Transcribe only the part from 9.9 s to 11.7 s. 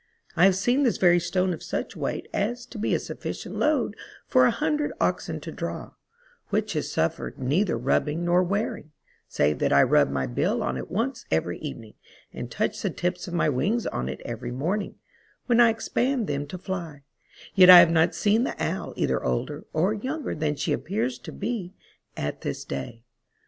my bill on it once every